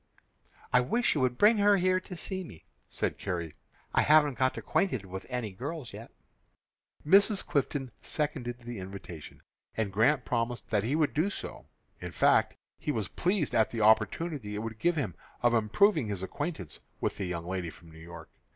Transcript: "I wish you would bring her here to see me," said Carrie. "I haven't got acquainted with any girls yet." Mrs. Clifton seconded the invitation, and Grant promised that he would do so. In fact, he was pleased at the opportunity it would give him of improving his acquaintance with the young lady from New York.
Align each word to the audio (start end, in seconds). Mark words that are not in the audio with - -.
"I 0.73 0.81
wish 0.81 1.13
you 1.13 1.21
would 1.21 1.37
bring 1.37 1.59
her 1.59 1.77
here 1.77 1.99
to 1.99 2.17
see 2.17 2.43
me," 2.43 2.65
said 2.87 3.19
Carrie. 3.19 3.53
"I 3.93 4.01
haven't 4.01 4.39
got 4.39 4.57
acquainted 4.57 5.05
with 5.05 5.27
any 5.29 5.51
girls 5.51 5.93
yet." 5.93 6.09
Mrs. 7.05 7.45
Clifton 7.45 7.91
seconded 8.01 8.61
the 8.61 8.79
invitation, 8.79 9.43
and 9.77 9.93
Grant 9.93 10.25
promised 10.25 10.67
that 10.71 10.83
he 10.83 10.95
would 10.95 11.13
do 11.13 11.29
so. 11.29 11.67
In 11.99 12.09
fact, 12.11 12.55
he 12.79 12.91
was 12.91 13.09
pleased 13.09 13.53
at 13.53 13.69
the 13.69 13.81
opportunity 13.81 14.55
it 14.55 14.63
would 14.63 14.79
give 14.79 14.95
him 14.95 15.13
of 15.43 15.53
improving 15.53 16.07
his 16.07 16.23
acquaintance 16.23 16.79
with 16.99 17.17
the 17.17 17.25
young 17.27 17.45
lady 17.45 17.69
from 17.69 17.91
New 17.91 17.99
York. 17.99 18.31